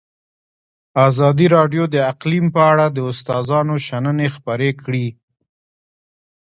ازادي 1.07 1.47
راډیو 1.55 1.83
د 1.93 1.95
اقلیم 2.11 2.45
په 2.55 2.61
اړه 2.71 2.85
د 2.91 2.97
استادانو 3.11 3.75
شننې 3.87 4.27
خپرې 4.35 4.69
کړي. 4.83 5.07